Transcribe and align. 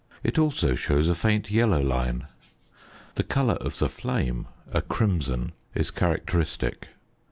It 0.23 0.39
also 0.39 0.73
shows 0.73 1.07
a 1.07 1.13
faint 1.13 1.51
yellow 1.51 1.79
line. 1.83 2.25
The 3.13 3.23
colour 3.23 3.53
of 3.53 3.77
the 3.77 3.87
flame 3.87 4.47
(a 4.71 4.81
crimson) 4.81 5.51
is 5.75 5.91
characteristic. 5.91 6.87